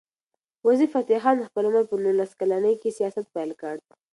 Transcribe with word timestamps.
وزیرفتح 0.67 1.17
خان 1.23 1.35
د 1.39 1.43
خپل 1.49 1.63
عمر 1.69 1.83
په 1.89 1.95
نولس 2.03 2.31
کلنۍ 2.39 2.75
کې 2.81 2.95
سیاست 2.97 3.25
پیل 3.35 3.51
کړ. 3.61 3.75